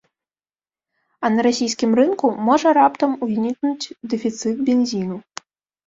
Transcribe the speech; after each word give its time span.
А 1.25 1.31
на 1.33 1.45
расійскім 1.49 1.91
рынку 2.01 2.33
можа 2.49 2.69
раптам 2.81 3.11
узнікнуць 3.29 3.91
дэфіцыт 4.13 4.55
бензіну. 4.69 5.17